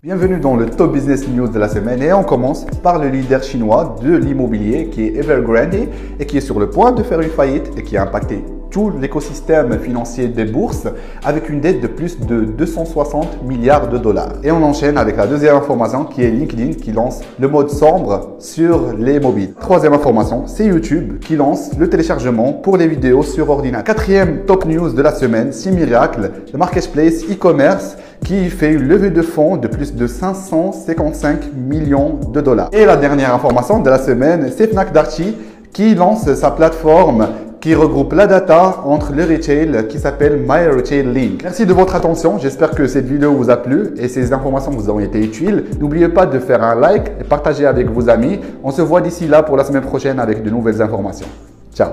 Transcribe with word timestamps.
Bienvenue 0.00 0.38
dans 0.38 0.54
le 0.54 0.66
Top 0.70 0.92
Business 0.92 1.26
News 1.26 1.48
de 1.48 1.58
la 1.58 1.68
semaine 1.68 2.00
et 2.00 2.12
on 2.12 2.22
commence 2.22 2.64
par 2.84 3.00
le 3.00 3.08
leader 3.08 3.42
chinois 3.42 3.96
de 4.00 4.14
l'immobilier 4.14 4.90
qui 4.90 5.06
est 5.06 5.16
Evergrande 5.16 5.88
et 6.20 6.24
qui 6.24 6.38
est 6.38 6.40
sur 6.40 6.60
le 6.60 6.70
point 6.70 6.92
de 6.92 7.02
faire 7.02 7.20
une 7.20 7.30
faillite 7.30 7.72
et 7.76 7.82
qui 7.82 7.96
a 7.96 8.04
impacté 8.04 8.44
tout 8.70 8.90
l'écosystème 9.00 9.78
financier 9.78 10.28
des 10.28 10.44
bourses 10.44 10.86
avec 11.24 11.48
une 11.48 11.60
dette 11.60 11.80
de 11.80 11.86
plus 11.86 12.20
de 12.20 12.44
260 12.44 13.42
milliards 13.44 13.88
de 13.88 13.98
dollars. 13.98 14.32
Et 14.42 14.50
on 14.50 14.62
enchaîne 14.62 14.96
avec 14.96 15.16
la 15.16 15.26
deuxième 15.26 15.56
information 15.56 16.04
qui 16.04 16.22
est 16.22 16.30
LinkedIn 16.30 16.72
qui 16.74 16.92
lance 16.92 17.20
le 17.38 17.48
mode 17.48 17.70
sombre 17.70 18.36
sur 18.38 18.92
les 18.96 19.20
mobiles. 19.20 19.54
Troisième 19.60 19.92
information, 19.92 20.44
c'est 20.46 20.66
YouTube 20.66 21.18
qui 21.20 21.36
lance 21.36 21.76
le 21.78 21.88
téléchargement 21.88 22.52
pour 22.52 22.76
les 22.76 22.86
vidéos 22.86 23.22
sur 23.22 23.50
ordinateur. 23.50 23.84
Quatrième 23.84 24.44
top 24.46 24.64
news 24.64 24.90
de 24.90 25.02
la 25.02 25.14
semaine, 25.14 25.52
c'est 25.52 25.70
Miracle, 25.70 26.30
le 26.52 26.58
marketplace 26.58 27.24
e-commerce 27.30 27.96
qui 28.24 28.50
fait 28.50 28.72
une 28.72 28.86
levée 28.86 29.10
de 29.10 29.22
fonds 29.22 29.56
de 29.56 29.66
plus 29.66 29.94
de 29.94 30.06
555 30.06 31.52
millions 31.54 32.18
de 32.32 32.40
dollars. 32.40 32.68
Et 32.72 32.84
la 32.84 32.96
dernière 32.96 33.34
information 33.34 33.80
de 33.80 33.88
la 33.88 33.98
semaine, 33.98 34.50
c'est 34.56 34.68
Fnac 34.68 34.92
Darty 34.92 35.34
qui 35.72 35.94
lance 35.94 36.32
sa 36.34 36.50
plateforme 36.50 37.28
qui 37.60 37.74
regroupe 37.74 38.12
la 38.12 38.26
data 38.26 38.82
entre 38.84 39.12
le 39.12 39.24
retail 39.24 39.86
qui 39.88 39.98
s'appelle 39.98 40.40
My 40.46 40.66
Retail 40.66 41.04
Link. 41.12 41.42
Merci 41.42 41.66
de 41.66 41.72
votre 41.72 41.94
attention. 41.94 42.38
J'espère 42.38 42.70
que 42.70 42.86
cette 42.86 43.06
vidéo 43.06 43.34
vous 43.34 43.50
a 43.50 43.56
plu 43.56 43.94
et 43.96 44.08
ces 44.08 44.32
informations 44.32 44.70
vous 44.70 44.90
ont 44.90 45.00
été 45.00 45.22
utiles. 45.22 45.64
N'oubliez 45.78 46.08
pas 46.08 46.26
de 46.26 46.38
faire 46.38 46.62
un 46.62 46.74
like 46.74 47.12
et 47.20 47.24
partager 47.24 47.66
avec 47.66 47.90
vos 47.90 48.08
amis. 48.08 48.40
On 48.64 48.70
se 48.70 48.82
voit 48.82 49.00
d'ici 49.00 49.26
là 49.26 49.42
pour 49.42 49.56
la 49.56 49.64
semaine 49.64 49.82
prochaine 49.82 50.18
avec 50.18 50.42
de 50.42 50.50
nouvelles 50.50 50.80
informations. 50.80 51.28
Ciao 51.74 51.90